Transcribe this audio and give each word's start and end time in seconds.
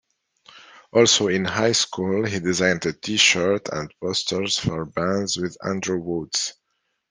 Also 0.91 1.27
in 1.27 1.45
high 1.45 1.73
school, 1.73 2.25
he 2.25 2.39
designed 2.39 2.81
T-shirts 3.03 3.69
and 3.71 3.93
posters 4.01 4.57
for 4.57 4.85
bands 4.85 5.37
with 5.37 5.55
Andrew 5.63 5.99
Wood. 5.99 6.33